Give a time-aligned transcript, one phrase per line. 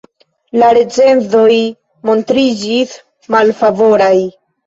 [0.61, 1.57] La recenzoj
[2.11, 2.97] montriĝis
[3.35, 4.13] malfavoraj.